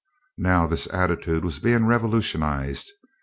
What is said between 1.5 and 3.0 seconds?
being revolutionized.